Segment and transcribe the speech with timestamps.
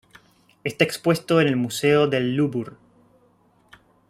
[0.63, 2.71] Está expuesto en el Museo del Louvre.